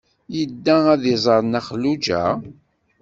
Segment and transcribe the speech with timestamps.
[0.35, 2.23] Yedda ad d-iẓer Nna Xelluǧa?